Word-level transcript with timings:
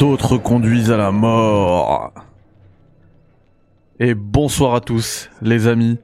D'autres 0.00 0.38
conduisent 0.38 0.90
à 0.90 0.96
la 0.96 1.10
mort. 1.10 2.14
Et 3.98 4.14
bonsoir 4.14 4.74
à 4.74 4.80
tous, 4.80 5.28
les 5.42 5.66
amis, 5.66 5.98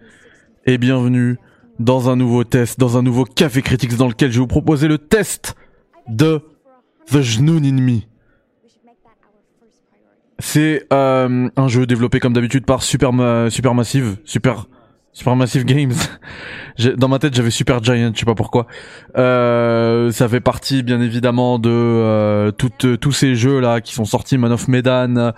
et 0.66 0.76
bienvenue 0.76 1.38
dans 1.78 2.10
un 2.10 2.16
nouveau 2.16 2.44
test, 2.44 2.78
dans 2.78 2.96
un 2.96 3.02
nouveau 3.02 3.24
Café 3.24 3.62
Critics 3.62 3.96
dans 3.96 4.08
lequel 4.08 4.30
je 4.30 4.36
vais 4.36 4.40
vous 4.40 4.46
proposer 4.46 4.88
le 4.88 4.98
test 4.98 5.56
de 6.08 6.40
The 7.10 7.20
Jnoun 7.20 7.64
in 7.64 7.80
Me. 7.80 8.00
C'est 10.38 10.86
euh, 10.92 11.48
un 11.56 11.68
jeu 11.68 11.86
développé 11.86 12.20
comme 12.20 12.34
d'habitude 12.34 12.66
par 12.66 12.82
Super 12.82 13.10
Supermassive, 13.50 14.18
Super 14.24 14.66
Supermassive 15.16 15.64
Games. 15.64 15.94
Dans 16.98 17.08
ma 17.08 17.18
tête, 17.18 17.34
j'avais 17.34 17.50
Super 17.50 17.82
Giant, 17.82 18.10
je 18.12 18.18
sais 18.18 18.26
pas 18.26 18.34
pourquoi. 18.34 18.66
Euh, 19.16 20.10
ça 20.12 20.28
fait 20.28 20.42
partie, 20.42 20.82
bien 20.82 21.00
évidemment, 21.00 21.58
de 21.58 21.70
euh, 21.70 22.50
toutes, 22.50 23.00
tous 23.00 23.12
ces 23.12 23.34
jeux 23.34 23.58
là 23.58 23.80
qui 23.80 23.94
sont 23.94 24.04
sortis, 24.04 24.36
Man 24.36 24.52
of 24.52 24.68
Medan, 24.68 25.32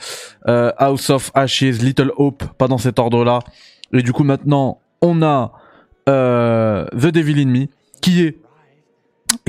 euh, 0.48 0.73
House 0.78 1.11
of 1.11 1.30
Ashes, 1.33 1.78
Little 1.80 2.11
Hope, 2.17 2.42
pas 2.58 2.67
dans 2.67 2.78
cet 2.78 2.98
ordre-là. 2.98 3.39
Et 3.92 4.02
du 4.02 4.12
coup, 4.12 4.25
maintenant, 4.25 4.80
on 5.00 5.23
a 5.23 5.52
The 6.09 7.06
Devil 7.06 7.41
in 7.41 7.47
Me, 7.47 7.67
qui 8.01 8.23
est 8.23 8.39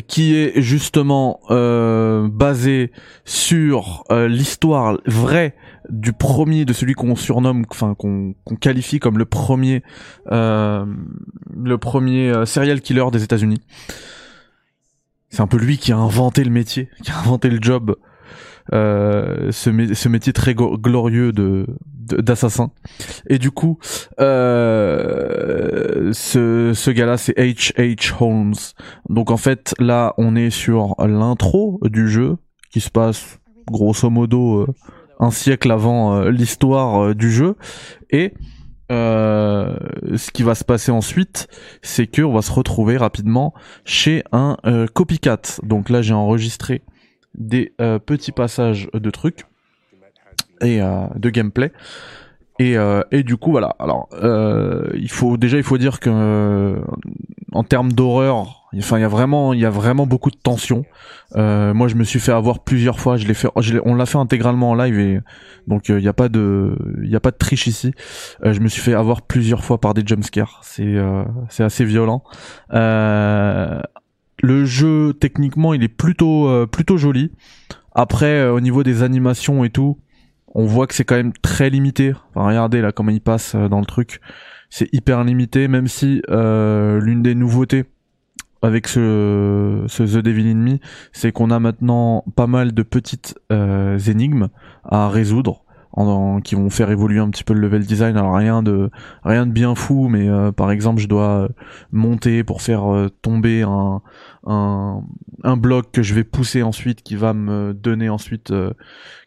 qui 0.08 0.36
est 0.36 0.62
justement 0.62 1.40
euh, 1.50 2.28
basé 2.28 2.92
sur 3.26 4.04
euh, 4.12 4.28
l'histoire 4.28 4.98
vraie 5.06 5.56
du 5.90 6.14
premier, 6.14 6.66
de 6.66 6.74
celui 6.74 6.94
qu'on 6.94 7.16
surnomme, 7.16 7.66
enfin 7.70 7.96
qu'on 7.96 8.34
qualifie 8.60 9.00
comme 9.00 9.18
le 9.18 9.26
premier, 9.26 9.84
euh, 10.32 10.86
le 11.56 11.78
premier 11.78 12.30
euh, 12.30 12.46
serial 12.46 12.82
killer 12.82 13.06
des 13.12 13.24
États-Unis. 13.24 13.62
C'est 15.30 15.42
un 15.42 15.48
peu 15.48 15.58
lui 15.58 15.78
qui 15.78 15.92
a 15.92 15.98
inventé 15.98 16.44
le 16.44 16.52
métier, 16.52 16.90
qui 17.04 17.12
a 17.12 17.20
inventé 17.20 17.50
le 17.50 17.60
job, 17.62 17.96
euh, 18.74 19.52
ce, 19.52 19.94
ce, 19.94 20.10
métier 20.10 20.34
très 20.34 20.54
glorieux 20.54 21.32
de 21.32 21.66
d'assassin. 22.16 22.72
Et 23.30 23.38
du 23.38 23.52
coup, 23.52 23.78
euh, 24.20 26.12
ce, 26.14 26.74
ce 26.74 26.92
gars-là, 26.92 27.18
c'est 27.18 27.38
H.H. 27.38 28.14
Holmes. 28.20 28.54
Donc 29.10 29.32
en 29.32 29.38
fait, 29.38 29.74
là, 29.80 30.14
on 30.18 30.36
est 30.36 30.50
sur 30.50 30.96
l'intro 31.00 31.80
du 31.84 32.10
jeu 32.10 32.38
qui 32.72 32.82
se 32.82 32.90
passe 32.90 33.40
grosso 33.68 34.10
modo 34.10 34.62
euh, 34.62 34.68
un 35.20 35.32
siècle 35.32 35.72
avant 35.72 36.16
euh, 36.16 36.30
l'histoire 36.30 37.14
du 37.16 37.32
jeu 37.32 37.56
et 38.10 38.34
ce 38.92 40.32
qui 40.32 40.42
va 40.42 40.56
se 40.56 40.64
passer 40.64 40.92
ensuite, 40.92 41.48
c'est 41.84 42.08
que 42.08 42.24
on 42.24 42.34
va 42.34 42.42
se 42.42 42.52
retrouver 42.52 42.98
rapidement 42.98 43.54
chez 43.86 44.24
un 44.32 44.58
copycat. 44.96 45.60
Donc 45.62 45.92
là, 45.92 46.02
j'ai 46.02 46.16
enregistré 46.16 46.82
des 47.36 47.76
petits 48.08 48.32
passages 48.32 48.90
de 48.92 49.12
trucs 49.12 49.46
et 50.62 50.80
de 50.80 51.30
gameplay. 51.30 51.72
Et, 52.60 52.76
et 53.12 53.24
du 53.24 53.38
coup, 53.38 53.52
voilà. 53.52 53.76
Alors, 53.80 54.10
il 54.94 55.10
faut 55.10 55.38
déjà, 55.38 55.58
il 55.58 55.64
faut 55.64 55.78
dire 55.78 56.00
que 56.00 56.76
en 57.52 57.64
termes 57.64 57.94
d'horreur, 57.94 58.60
Enfin, 58.78 59.00
il 59.00 59.02
y 59.02 59.06
a 59.06 59.08
vraiment, 59.08 59.54
il 59.54 59.60
y 59.60 59.66
a 59.66 59.70
vraiment 59.72 60.06
beaucoup 60.06 60.30
de 60.30 60.38
tension. 60.38 60.86
Euh, 61.36 61.74
moi, 61.74 61.88
je 61.88 61.96
me 61.96 62.04
suis 62.04 62.20
fait 62.20 62.32
avoir 62.32 62.60
plusieurs 62.60 63.00
fois. 63.00 63.18
Je 63.18 63.28
l'ai 63.28 63.34
fait, 63.34 63.50
on 63.84 63.96
l'a 63.96 64.06
fait 64.06 64.18
intégralement 64.18 64.72
en 64.72 64.76
live 64.76 65.00
et 65.00 65.22
donc 65.68 65.90
euh, 65.90 66.00
il 66.00 66.04
n'y 66.04 66.08
a 66.08 66.14
pas 66.14 66.30
de, 66.30 66.76
il 67.04 67.16
a 67.16 67.20
pas 67.20 67.32
de 67.32 67.38
triche 67.38 67.66
ici. 67.66 67.94
Euh, 68.46 68.54
je 68.54 68.60
me 68.60 68.68
suis 68.68 68.82
fait 68.82 68.94
avoir 68.94 69.24
plusieurs 69.24 69.64
fois 69.64 69.80
par 69.80 69.96
des 69.96 70.04
jumpscares. 70.06 70.60
C'est, 70.64 70.84
euh, 70.84 71.24
c'est 71.50 71.64
assez 71.64 71.84
violent. 71.84 72.24
Euh, 72.74 73.82
le 74.42 74.66
jeu, 74.66 75.14
techniquement, 75.20 75.74
il 75.74 75.84
est 75.84 75.88
plutôt, 75.88 76.66
plutôt 76.68 76.98
joli. 76.98 77.32
Après, 77.94 78.48
au 78.48 78.62
niveau 78.62 78.84
des 78.84 79.04
animations 79.04 79.66
et 79.66 79.70
tout, 79.70 79.98
on 80.56 80.66
voit 80.66 80.88
que 80.88 80.94
c'est 80.94 81.04
quand 81.04 81.16
même 81.16 81.34
très 81.34 81.70
limité. 81.70 82.14
Regardez 82.36 82.82
là 82.82 82.92
comment 82.92 83.12
il 83.12 83.22
passe 83.22 83.56
dans 83.56 83.80
le 83.80 83.86
truc. 83.86 84.20
C'est 84.70 84.94
hyper 84.94 85.24
limité, 85.24 85.68
même 85.68 85.88
si 85.88 86.22
l'une 86.30 87.22
des 87.22 87.36
nouveautés 87.36 87.86
avec 88.62 88.88
ce, 88.88 89.86
The 89.88 90.18
Devil 90.18 90.56
Me, 90.56 90.78
c'est 91.12 91.32
qu'on 91.32 91.52
a 91.52 91.60
maintenant 91.60 92.24
pas 92.36 92.48
mal 92.48 92.74
de 92.74 92.84
petites 92.84 93.38
euh, 93.52 93.98
énigmes 94.00 94.50
à 94.84 95.10
résoudre. 95.10 95.64
Qui 96.46 96.56
vont 96.56 96.70
faire 96.70 96.92
évoluer 96.92 97.20
un 97.20 97.30
petit 97.30 97.44
peu 97.44 97.54
le 97.54 97.60
level 97.60 97.86
design 97.86 98.16
alors 98.16 98.36
rien 98.36 98.64
de 98.64 98.90
rien 99.26 99.46
de 99.46 99.52
bien 99.52 99.76
fou 99.76 100.08
mais 100.08 100.30
euh, 100.30 100.54
par 100.54 100.72
exemple 100.72 101.02
je 101.02 101.10
dois 101.10 101.50
monter 101.92 102.46
pour 102.46 102.62
faire 102.62 102.90
euh, 102.94 103.10
tomber 103.22 103.64
un, 103.64 104.02
un 105.44 105.58
bloc 105.58 105.92
que 105.92 106.02
je 106.02 106.14
vais 106.14 106.24
pousser 106.24 106.64
ensuite 106.64 107.04
qui 107.04 107.16
va 107.16 107.34
me 107.34 107.74
donner 107.74 108.10
ensuite 108.10 108.54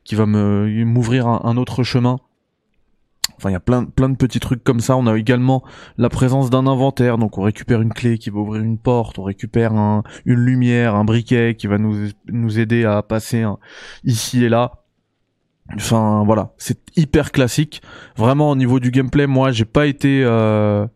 qui 0.04 0.14
va 0.14 0.26
me 0.26 0.84
m'ouvrir 0.84 1.26
un, 1.26 1.56
autre 1.56 1.82
chemin 1.82 2.18
Enfin, 3.36 3.50
il 3.50 3.52
y 3.52 3.56
a 3.56 3.60
plein, 3.60 3.84
plein 3.84 4.08
de 4.08 4.16
petits 4.16 4.38
trucs 4.38 4.62
comme 4.62 4.80
ça. 4.80 4.96
On 4.96 5.06
a 5.06 5.16
également 5.16 5.64
la 5.98 6.08
présence 6.08 6.48
d'un 6.48 6.66
inventaire, 6.66 7.18
donc 7.18 7.38
on 7.38 7.42
récupère 7.42 7.80
une 7.82 7.92
clé 7.92 8.18
qui 8.18 8.30
va 8.30 8.38
ouvrir 8.38 8.62
une 8.62 8.78
porte, 8.78 9.18
on 9.18 9.24
récupère 9.24 9.72
un, 9.72 10.04
une 10.26 10.38
lumière, 10.38 10.94
un 10.94 11.04
briquet 11.04 11.56
qui 11.56 11.66
va 11.66 11.78
nous, 11.78 12.08
nous 12.28 12.60
aider 12.60 12.84
à 12.84 13.02
passer 13.02 13.44
ici 14.04 14.44
et 14.44 14.48
là. 14.48 14.82
Enfin, 15.74 16.22
voilà, 16.24 16.52
c'est 16.58 16.78
hyper 16.96 17.32
classique. 17.32 17.82
Vraiment, 18.16 18.50
au 18.50 18.56
niveau 18.56 18.80
du 18.80 18.90
gameplay, 18.90 19.26
moi, 19.26 19.52
j'ai 19.52 19.64
pas 19.64 19.86
été, 19.86 20.22
euh, 20.24 20.86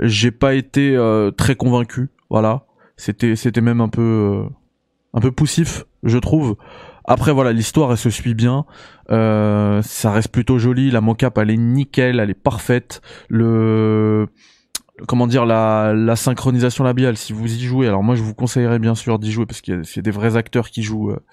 j'ai 0.00 0.30
pas 0.30 0.54
été 0.54 0.94
euh, 0.96 1.30
très 1.30 1.56
convaincu. 1.56 2.10
Voilà, 2.28 2.66
c'était, 3.00 3.34
c'était 3.34 3.62
même 3.62 3.80
un 3.80 3.88
peu, 3.88 4.44
euh, 4.44 4.48
un 5.14 5.20
peu 5.20 5.32
poussif, 5.32 5.84
je 6.02 6.18
trouve. 6.18 6.56
Après 7.06 7.32
voilà, 7.32 7.52
l'histoire 7.52 7.90
elle 7.90 7.96
se 7.96 8.10
suit 8.10 8.34
bien, 8.34 8.66
euh, 9.10 9.80
ça 9.82 10.12
reste 10.12 10.28
plutôt 10.28 10.58
joli, 10.58 10.90
la 10.90 11.00
mocap 11.00 11.38
elle 11.38 11.50
est 11.50 11.56
nickel, 11.56 12.20
elle 12.20 12.28
est 12.30 12.34
parfaite. 12.34 13.00
Le 13.28 14.28
comment 15.08 15.26
dire 15.26 15.46
la, 15.46 16.14
synchronisation 16.14 16.84
labiale 16.84 17.16
si 17.16 17.32
vous 17.32 17.50
y 17.50 17.60
jouez. 17.60 17.88
Alors 17.88 18.02
moi 18.02 18.16
je 18.16 18.22
vous 18.22 18.34
conseillerais 18.34 18.78
bien 18.78 18.94
sûr 18.94 19.18
d'y 19.18 19.32
jouer 19.32 19.46
parce 19.46 19.62
que 19.62 19.82
c'est 19.82 20.02
des 20.02 20.10
vrais 20.10 20.36
acteurs 20.36 20.68
qui 20.68 20.82
jouent 20.82 21.12
euh, 21.12 21.24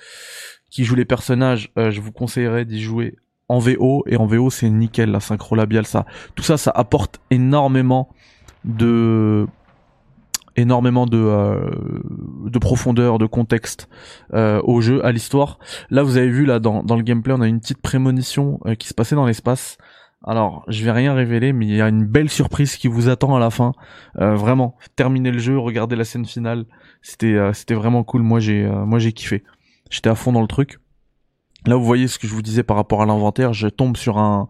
qui 0.70 0.86
jouent 0.86 0.96
les 0.96 1.06
personnages. 1.06 1.72
Je 1.76 2.00
vous 2.00 2.14
conseillerais 2.14 2.64
d'y 2.64 2.82
jouer 2.82 3.18
en 3.50 3.60
VO 3.60 4.06
et 4.08 4.16
en 4.16 4.26
VO 4.26 4.50
c'est 4.50 4.70
nickel 4.70 5.12
la 5.12 5.20
synchro 5.20 5.56
labiale 5.56 5.86
ça. 5.86 6.06
Tout 6.36 6.44
ça 6.44 6.56
ça 6.56 6.72
apporte 6.74 7.20
énormément 7.30 8.10
de 8.64 9.48
énormément 10.58 11.06
de, 11.06 11.18
euh, 11.18 11.70
de 12.46 12.60
profondeur, 12.60 13.20
de 13.20 13.28
contexte 13.28 13.88
euh, 14.34 14.60
au 14.64 14.82
jeu, 14.82 15.06
à 15.06 15.12
l'histoire. 15.12 15.60
Là, 15.90 16.04
vous 16.04 16.18
avez 16.18 16.30
vu 16.30 16.46
là 16.46 16.60
dans, 16.60 16.84
dans 16.84 16.96
le 16.96 17.04
gameplay, 17.04 17.34
on 17.34 17.42
a 17.42 17.48
une 17.48 17.62
petite 17.62 17.82
prémonition 17.82 18.60
euh, 18.66 18.76
qui 18.76 18.88
se 18.88 18.94
passait 18.94 19.16
dans 19.16 19.26
l'espace. 19.26 19.78
Alors, 20.26 20.66
je 20.68 20.84
vais 20.84 20.92
rien 20.92 21.14
révéler, 21.14 21.54
mais 21.54 21.68
il 21.68 21.76
y 21.76 21.82
a 21.82 21.88
une 21.88 22.06
belle 22.06 22.30
surprise 22.30 22.76
qui 22.76 22.88
vous 22.88 23.08
attend 23.08 23.36
à 23.36 23.40
la 23.40 23.52
fin. 23.52 23.74
vraiment, 24.16 24.76
terminez 24.96 25.32
le 25.32 25.38
jeu, 25.38 25.60
regardez 25.60 25.96
la 25.96 26.06
scène 26.06 26.26
finale. 26.26 26.66
C'était 27.04 27.38
c'était 27.54 27.76
vraiment 27.76 28.04
cool. 28.04 28.24
Moi, 28.24 28.40
j'ai 28.40 28.68
moi 28.68 28.98
j'ai 28.98 29.14
kiffé. 29.14 29.44
J'étais 29.92 30.10
à 30.10 30.16
fond 30.16 30.32
dans 30.32 30.42
le 30.42 30.48
truc. 30.48 30.80
Là, 31.68 31.76
vous 31.76 31.86
voyez 31.86 32.08
ce 32.08 32.18
que 32.18 32.28
je 32.28 32.34
vous 32.34 32.42
disais 32.42 32.64
par 32.64 32.78
rapport 32.78 33.04
à 33.04 33.06
l'inventaire. 33.06 33.54
Je 33.54 33.68
tombe 33.68 33.96
sur 33.96 34.18
un 34.18 34.48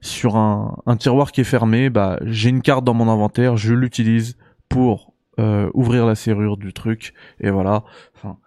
sur 0.00 0.36
un, 0.36 0.76
un 0.86 0.96
tiroir 0.96 1.30
qui 1.30 1.40
est 1.40 1.44
fermé. 1.44 1.88
Bah, 1.88 2.18
j'ai 2.22 2.50
une 2.50 2.60
carte 2.60 2.84
dans 2.84 2.92
mon 2.92 3.08
inventaire. 3.08 3.56
Je 3.56 3.74
l'utilise 3.74 4.36
pour 4.68 5.14
euh, 5.38 5.70
ouvrir 5.74 6.06
la 6.06 6.14
serrure 6.14 6.56
du 6.56 6.72
truc 6.72 7.12
et 7.40 7.50
voilà. 7.50 7.84
Enfin, 8.14 8.38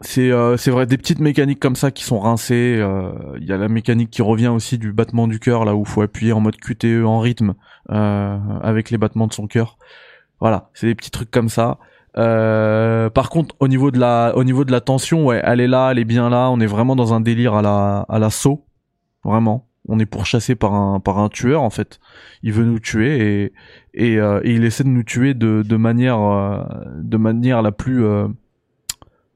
c'est 0.00 0.30
euh, 0.30 0.56
vrai 0.66 0.86
des 0.86 0.98
petites 0.98 1.20
mécaniques 1.20 1.60
comme 1.60 1.76
ça 1.76 1.90
qui 1.90 2.04
sont 2.04 2.20
rincées. 2.20 2.76
Euh, 2.78 3.12
il 3.40 3.46
y 3.46 3.52
a 3.52 3.56
la 3.56 3.68
mécanique 3.68 4.10
qui 4.10 4.20
revient 4.20 4.48
aussi 4.48 4.76
du 4.76 4.92
battement 4.92 5.28
du 5.28 5.40
cœur 5.40 5.64
là 5.64 5.74
où 5.74 5.84
faut 5.84 6.02
appuyer 6.02 6.32
en 6.32 6.40
mode 6.40 6.56
QTE 6.56 7.04
en 7.04 7.20
rythme 7.20 7.54
avec 7.88 8.90
les 8.90 8.98
battements 8.98 9.26
de 9.26 9.32
son 9.32 9.46
cœur. 9.46 9.78
Voilà, 10.40 10.70
c'est 10.74 10.86
des 10.86 10.94
petits 10.94 11.10
trucs 11.10 11.30
comme 11.30 11.48
ça. 11.48 11.78
par 12.14 13.30
contre, 13.30 13.54
au 13.60 13.68
niveau 13.68 13.90
de 13.90 13.98
la, 13.98 14.32
au 14.36 14.44
niveau 14.44 14.64
de 14.64 14.72
la 14.72 14.80
tension, 14.80 15.26
ouais, 15.26 15.40
elle 15.44 15.60
est 15.60 15.68
là, 15.68 15.90
elle 15.92 15.98
est 15.98 16.04
bien 16.04 16.28
là. 16.30 16.50
On 16.50 16.60
est 16.60 16.66
vraiment 16.66 16.96
dans 16.96 17.14
un 17.14 17.20
délire 17.20 17.54
à 17.54 17.62
la, 17.62 18.04
à 18.08 18.18
la 18.18 18.30
saut, 18.30 18.66
vraiment 19.24 19.71
on 19.88 19.98
est 19.98 20.06
pourchassé 20.06 20.54
par 20.54 20.74
un 20.74 21.00
par 21.00 21.18
un 21.18 21.28
tueur 21.28 21.62
en 21.62 21.70
fait. 21.70 22.00
Il 22.42 22.52
veut 22.52 22.64
nous 22.64 22.78
tuer 22.78 23.42
et 23.44 23.52
et, 23.94 24.18
euh, 24.18 24.40
il 24.44 24.64
essaie 24.64 24.84
de 24.84 24.88
nous 24.88 25.02
tuer 25.02 25.34
de 25.34 25.62
de 25.62 25.76
manière 25.76 26.20
euh, 26.20 26.64
de 26.96 27.16
manière 27.16 27.62
la 27.62 27.72
plus 27.72 28.04
euh, 28.04 28.28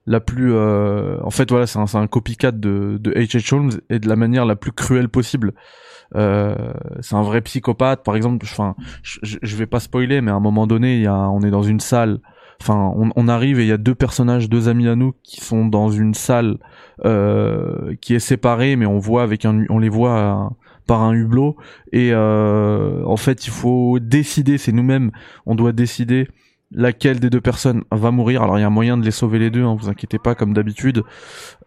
la 0.07 0.21
plus 0.21 0.57
en 0.57 1.31
fait 1.31 1.51
voilà 1.51 1.67
c'est 1.67 1.79
un 1.79 1.87
un 1.95 2.07
copycat 2.07 2.53
de 2.53 2.99
de 3.01 3.13
H.H. 3.13 3.55
Holmes 3.55 3.73
et 3.91 3.99
de 3.99 4.09
la 4.09 4.17
manière 4.17 4.47
la 4.47 4.57
plus 4.57 4.73
cruelle 4.73 5.09
possible. 5.09 5.53
c'est 6.15 6.19
un 7.17 7.23
vrai 7.23 7.41
psychopathe. 7.41 8.05
Par 8.05 8.15
exemple, 8.15 8.47
enfin, 8.49 8.77
je, 9.03 9.19
je 9.43 9.57
vais 9.57 9.67
pas 9.67 9.81
spoiler, 9.81 10.21
mais 10.21 10.31
à 10.31 10.35
un 10.35 10.41
moment 10.41 10.69
donné, 10.69 10.97
il 10.97 11.03
y 11.03 11.07
a, 11.09 11.29
on 11.29 11.41
est 11.43 11.51
dans 11.51 11.65
une 11.65 11.81
salle 11.81 12.21
enfin 12.61 12.93
on, 13.17 13.29
arrive 13.29 13.61
et 13.61 13.65
il 13.65 13.69
y 13.69 13.73
a 13.73 13.77
deux 13.77 13.95
personnages, 13.95 14.49
deux 14.49 14.69
amis 14.69 14.89
à 14.89 14.97
nous 14.97 15.15
qui 15.23 15.41
sont 15.41 15.67
dans 15.67 15.91
une 15.91 16.15
salle 16.15 16.59
euh, 17.05 17.95
qui 18.01 18.15
est 18.15 18.21
séparée, 18.21 18.77
mais 18.77 18.87
on 18.87 18.99
voit 18.99 19.23
avec 19.23 19.45
un, 19.45 19.65
on 19.69 19.79
les 19.79 19.89
voit 19.89 20.19
euh, 20.19 20.55
par 20.87 21.03
un 21.03 21.13
hublot 21.13 21.57
et 21.93 22.11
euh, 22.13 23.03
en 23.05 23.17
fait 23.17 23.47
il 23.47 23.51
faut 23.51 23.99
décider, 24.01 24.59
c'est 24.59 24.73
nous-mêmes, 24.73 25.11
on 25.45 25.55
doit 25.55 25.73
décider 25.73 26.29
laquelle 26.73 27.21
des 27.21 27.31
deux 27.31 27.41
personnes 27.41 27.85
va 27.93 28.11
mourir. 28.11 28.43
Alors 28.43 28.59
il 28.59 28.63
y 28.63 28.65
a 28.65 28.71
moyen 28.71 28.97
de 28.97 29.05
les 29.05 29.13
sauver 29.13 29.39
les 29.39 29.51
deux, 29.51 29.65
hein, 29.65 29.77
vous 29.79 29.89
inquiétez 29.89 30.19
pas 30.19 30.35
comme 30.35 30.53
d'habitude. 30.53 31.03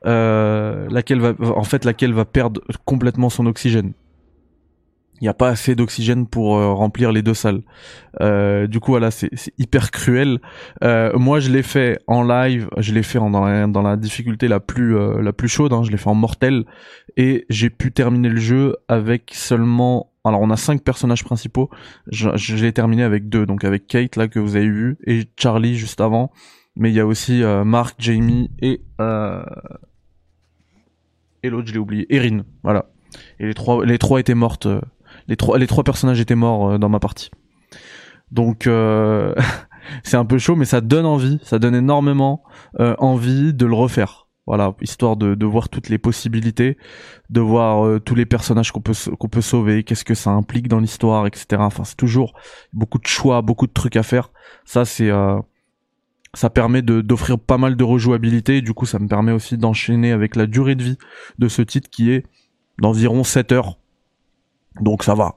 laquelle 0.04 1.20
va, 1.20 1.34
en 1.40 1.64
fait 1.64 1.86
laquelle 1.86 2.14
va 2.14 2.26
perdre 2.26 2.62
complètement 2.86 3.30
son 3.30 3.46
oxygène 3.46 3.94
il 5.22 5.26
n'y 5.26 5.30
a 5.30 5.34
pas 5.34 5.50
assez 5.50 5.76
d'oxygène 5.76 6.28
pour 6.28 6.58
euh, 6.58 6.74
remplir 6.74 7.12
les 7.12 7.22
deux 7.22 7.34
salles. 7.34 7.62
Euh, 8.22 8.68
du 8.68 8.80
coup, 8.80 8.92
voilà, 8.92 9.12
c'est 9.12 9.30
hyper 9.58 9.92
cruel. 9.92 10.40
Euh, 10.84 11.12
moi, 11.18 11.40
je 11.40 11.52
l'ai 11.52 11.64
fait 11.64 12.00
en 12.08 12.24
live, 12.24 12.70
je 12.78 12.94
l'ai 12.94 13.04
fait 13.04 13.20
dans 13.20 13.46
la, 13.46 13.68
dans 13.68 13.82
la 13.82 13.98
difficulté 13.98 14.48
la 14.48 14.60
plus 14.60 14.96
euh, 14.96 15.22
la 15.22 15.34
plus 15.34 15.48
chaude. 15.48 15.74
Hein, 15.74 15.84
je 15.84 15.92
l'ai 15.92 15.98
fait 15.98 16.10
en 16.10 16.16
mortel 16.16 16.66
et 17.18 17.46
j'ai 17.50 17.70
pu 17.70 17.92
terminer 17.92 18.30
le 18.30 18.40
jeu 18.40 18.78
avec 18.88 19.32
seulement. 19.34 20.12
Alors, 20.24 20.42
on 20.42 20.50
a 20.50 20.58
cinq 20.58 20.84
personnages 20.84 21.24
principaux. 21.24 21.70
Je, 22.12 22.30
je 22.36 22.56
l'ai 22.56 22.74
terminé 22.74 23.04
avec 23.04 23.30
deux, 23.30 23.46
donc 23.46 23.64
avec 23.64 23.88
Kate 23.88 24.16
là 24.16 24.28
que 24.28 24.40
vous 24.40 24.56
avez 24.56 24.70
vu 24.70 24.98
et 25.06 25.24
Charlie 25.38 25.76
juste 25.76 26.02
avant. 26.02 26.32
Mais 26.76 26.92
il 26.92 26.96
y 26.96 27.00
a 27.00 27.06
aussi 27.06 27.44
Mark, 27.66 27.96
Jamie 28.00 28.52
et 28.62 28.82
et 31.42 31.50
l'autre, 31.50 31.68
je 31.68 31.74
l'ai 31.74 31.80
oublié, 31.80 32.06
Erin. 32.14 32.44
Voilà. 32.64 32.86
Et 33.40 33.48
les 33.48 33.54
trois 33.54 33.86
les 33.86 33.98
trois 33.98 34.20
étaient 34.20 34.36
mortes 34.36 34.68
les 35.28 35.36
trois 35.36 35.84
personnages 35.84 36.20
étaient 36.20 36.36
morts 36.36 36.72
euh, 36.72 36.78
dans 36.78 36.90
ma 36.90 37.00
partie. 37.00 37.32
Donc 38.32 38.68
euh, 38.68 39.34
c'est 40.04 40.18
un 40.18 40.26
peu 40.26 40.38
chaud, 40.38 40.56
mais 40.56 40.66
ça 40.66 40.82
donne 40.82 41.06
envie, 41.06 41.40
ça 41.44 41.60
donne 41.60 41.76
énormément 41.76 42.44
euh, 42.80 42.96
envie 43.00 43.54
de 43.54 43.66
le 43.66 43.74
refaire. 43.74 44.28
Voilà, 44.48 44.74
histoire 44.82 45.16
de, 45.16 45.46
voir 45.46 45.70
toutes 45.70 45.90
les 45.90 46.00
possibilités, 46.00 46.76
de 47.30 47.40
voir 47.40 48.02
tous 48.02 48.16
les 48.16 48.26
personnages 48.26 48.72
qu'on 48.72 48.82
peut 48.82 49.42
sauver, 49.42 49.84
qu'est-ce 49.84 50.04
que 50.04 50.16
ça 50.16 50.32
implique 50.32 50.68
dans 50.68 50.80
l'histoire, 50.80 51.28
etc. 51.28 51.46
Enfin, 51.60 51.84
c'est 51.84 51.96
toujours 51.96 52.34
beaucoup 52.74 52.98
de 52.98 53.06
choix, 53.06 53.44
beaucoup 53.44 53.68
de 53.68 53.74
trucs 53.74 53.96
à 53.96 54.02
faire. 54.02 54.32
Ça, 54.66 54.86
c'est 54.86 55.12
ça 56.34 56.50
permet 56.50 56.82
de 56.82 57.02
d'offrir 57.02 57.40
pas 57.40 57.60
mal 57.60 57.76
de 57.76 57.84
rejouabilité. 57.84 58.62
Du 58.62 58.74
coup, 58.74 58.88
ça 58.88 58.98
me 58.98 59.08
permet 59.08 59.32
aussi 59.32 59.56
d'enchaîner 59.56 60.12
avec 60.12 60.36
la 60.36 60.46
durée 60.46 60.74
de 60.74 60.84
vie 60.84 60.98
de 61.38 61.48
ce 61.48 61.62
titre 61.62 61.90
qui 61.90 62.12
est 62.12 62.26
d'environ 62.80 63.24
7 63.24 63.52
heures 63.52 63.79
donc 64.82 65.04
ça 65.04 65.16
va. 65.16 65.36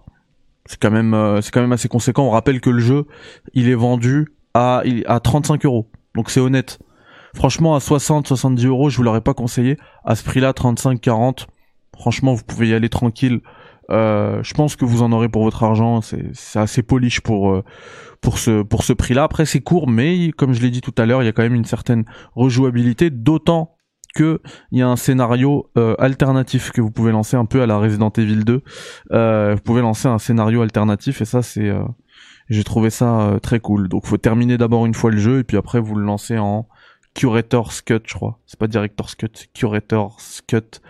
C'est 0.66 0.80
quand 0.80 0.90
même 0.90 1.14
euh, 1.14 1.40
c'est 1.40 1.50
quand 1.52 1.60
même 1.60 1.72
assez 1.72 1.88
conséquent. 1.88 2.24
On 2.24 2.30
rappelle 2.30 2.60
que 2.60 2.70
le 2.70 2.78
jeu, 2.78 3.06
il 3.54 3.68
est 3.68 3.74
vendu 3.74 4.32
à 4.54 4.82
à 5.06 5.20
35 5.20 5.64
euros. 5.64 5.90
Donc 6.14 6.30
c'est 6.30 6.40
honnête. 6.40 6.78
Franchement, 7.34 7.74
à 7.74 7.80
60, 7.80 8.26
70 8.28 8.66
euros, 8.66 8.90
je 8.90 8.96
vous 8.98 9.02
l'aurais 9.02 9.22
pas 9.22 9.34
conseillé. 9.34 9.78
À 10.04 10.14
ce 10.16 10.22
prix-là, 10.22 10.52
35, 10.52 11.00
40, 11.00 11.46
franchement, 11.96 12.34
vous 12.34 12.44
pouvez 12.44 12.68
y 12.68 12.74
aller 12.74 12.90
tranquille. 12.90 13.40
Euh, 13.90 14.42
je 14.42 14.54
pense 14.54 14.76
que 14.76 14.84
vous 14.84 15.02
en 15.02 15.12
aurez 15.12 15.28
pour 15.28 15.42
votre 15.42 15.62
argent. 15.64 16.00
C'est, 16.02 16.58
assez 16.58 16.82
polish 16.82 17.20
pour 17.20 17.52
euh, 17.52 17.64
pour 18.20 18.38
ce 18.38 18.62
pour 18.62 18.84
ce 18.84 18.92
prix-là. 18.92 19.24
Après, 19.24 19.46
c'est 19.46 19.60
court, 19.60 19.88
mais 19.88 20.30
comme 20.32 20.52
je 20.52 20.60
l'ai 20.60 20.70
dit 20.70 20.82
tout 20.82 20.94
à 20.98 21.06
l'heure, 21.06 21.22
il 21.22 21.26
y 21.26 21.28
a 21.28 21.32
quand 21.32 21.42
même 21.42 21.54
une 21.54 21.64
certaine 21.64 22.04
rejouabilité. 22.34 23.10
D'autant 23.10 23.76
que 24.14 24.40
il 24.70 24.78
y 24.78 24.82
a 24.82 24.88
un 24.88 24.96
scénario 24.96 25.70
euh, 25.76 25.94
alternatif 25.98 26.70
que 26.70 26.80
vous 26.80 26.90
pouvez 26.90 27.12
lancer 27.12 27.36
un 27.36 27.44
peu 27.44 27.62
à 27.62 27.66
la 27.66 27.78
Resident 27.78 28.10
Evil 28.10 28.44
2. 28.44 28.62
Euh, 29.12 29.54
vous 29.54 29.60
pouvez 29.60 29.80
lancer 29.80 30.08
un 30.08 30.18
scénario 30.18 30.62
alternatif 30.62 31.20
et 31.20 31.24
ça 31.24 31.42
c'est 31.42 31.68
euh, 31.68 31.82
j'ai 32.48 32.64
trouvé 32.64 32.90
ça 32.90 33.38
très 33.42 33.60
cool. 33.60 33.88
Donc 33.88 34.06
faut 34.06 34.18
terminer 34.18 34.58
d'abord 34.58 34.86
une 34.86 34.94
fois 34.94 35.10
le 35.10 35.18
jeu 35.18 35.38
et 35.38 35.44
puis 35.44 35.56
après 35.56 35.80
vous 35.80 35.94
le 35.94 36.04
lancez 36.04 36.38
en 36.38 36.68
Curator's 37.14 37.80
Cut, 37.82 38.00
je 38.06 38.14
crois. 38.14 38.38
C'est 38.46 38.58
pas 38.58 38.66
Director's 38.66 39.14
Cut, 39.14 39.28
c'est 39.34 39.52
Curator's 39.52 40.42
Cut. 40.46 40.80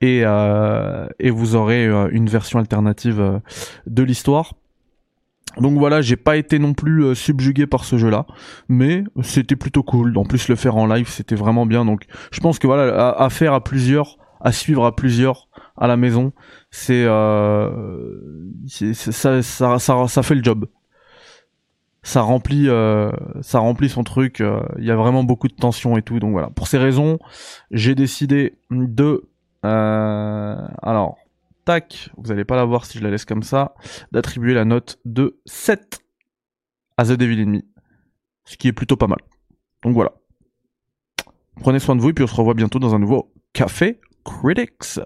Et, 0.00 0.20
et 0.20 1.30
vous 1.30 1.54
aurez 1.54 1.86
une 2.10 2.28
version 2.28 2.58
alternative 2.58 3.40
de 3.86 4.02
l'histoire. 4.02 4.54
Donc 5.58 5.78
voilà, 5.78 6.02
j'ai 6.02 6.16
pas 6.16 6.36
été 6.36 6.58
non 6.58 6.74
plus 6.74 7.04
euh, 7.04 7.14
subjugué 7.14 7.66
par 7.66 7.84
ce 7.84 7.96
jeu-là, 7.96 8.26
mais 8.68 9.04
c'était 9.22 9.56
plutôt 9.56 9.82
cool. 9.82 10.16
En 10.18 10.24
plus, 10.24 10.48
le 10.48 10.56
faire 10.56 10.76
en 10.76 10.86
live, 10.86 11.08
c'était 11.08 11.34
vraiment 11.34 11.66
bien. 11.66 11.84
Donc, 11.84 12.04
je 12.30 12.40
pense 12.40 12.58
que 12.58 12.66
voilà, 12.66 13.10
à, 13.10 13.30
faire 13.30 13.54
à 13.54 13.64
plusieurs, 13.64 14.18
à 14.40 14.52
suivre 14.52 14.84
à 14.84 14.94
plusieurs 14.94 15.48
à 15.76 15.86
la 15.86 15.96
maison, 15.96 16.32
c'est 16.70 17.04
euh, 17.04 17.70
ça, 18.66 19.42
ça, 19.42 20.22
fait 20.22 20.34
le 20.34 20.42
job. 20.42 20.66
Ça 22.02 22.20
remplit, 22.20 22.68
euh, 22.68 23.10
ça 23.40 23.58
remplit 23.58 23.88
son 23.88 24.04
truc. 24.04 24.40
Euh, 24.40 24.60
il 24.78 24.84
y 24.84 24.90
a 24.90 24.96
vraiment 24.96 25.24
beaucoup 25.24 25.48
de 25.48 25.54
tension 25.54 25.96
et 25.96 26.02
tout. 26.02 26.20
Donc 26.20 26.32
voilà. 26.32 26.50
Pour 26.50 26.68
ces 26.68 26.78
raisons, 26.78 27.18
j'ai 27.70 27.94
décidé 27.94 28.58
de, 28.70 29.24
tac, 31.66 32.08
vous 32.16 32.32
allez 32.32 32.46
pas 32.46 32.56
la 32.56 32.64
voir 32.64 32.86
si 32.86 32.98
je 32.98 33.04
la 33.04 33.10
laisse 33.10 33.26
comme 33.26 33.42
ça, 33.42 33.74
d'attribuer 34.12 34.54
la 34.54 34.64
note 34.64 34.98
de 35.04 35.38
7 35.44 36.00
à 36.96 37.04
The 37.04 37.12
Devil 37.12 37.42
Enemy. 37.42 37.64
Ce 38.44 38.56
qui 38.56 38.68
est 38.68 38.72
plutôt 38.72 38.96
pas 38.96 39.08
mal. 39.08 39.18
Donc 39.82 39.92
voilà. 39.92 40.12
Prenez 41.60 41.78
soin 41.78 41.96
de 41.96 42.00
vous 42.00 42.10
et 42.10 42.12
puis 42.14 42.24
on 42.24 42.28
se 42.28 42.34
revoit 42.34 42.54
bientôt 42.54 42.78
dans 42.78 42.94
un 42.94 42.98
nouveau 42.98 43.34
Café 43.52 44.00
Critics. 44.24 45.00